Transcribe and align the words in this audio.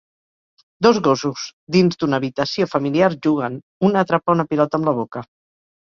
Dos 0.85 0.99
gossos 1.07 1.43
dins 1.75 1.99
d'una 2.03 2.19
habitació 2.21 2.69
familiar 2.73 3.11
juguen, 3.27 3.61
un 3.91 4.03
atrapa 4.05 4.37
una 4.39 4.47
pilota 4.55 4.81
amb 4.81 4.91
la 4.91 4.97
boca. 5.03 5.25